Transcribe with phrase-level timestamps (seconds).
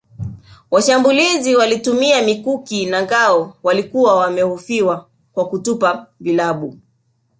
[0.71, 6.79] Washambulizi walitumia mikuki na ngao walikuwa wamehofiwa kwa kutupa vilabu